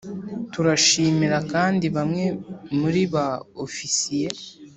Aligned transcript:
turashimira 0.51 1.37
kandi 1.51 1.85
bamwe 1.95 2.25
muri 2.79 3.01
ba 3.13 3.27
ofisiye 3.65 4.27